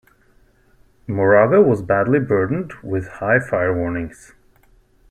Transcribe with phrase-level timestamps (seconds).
[1.05, 4.33] Moraga was badly burdened, with high fire warnings.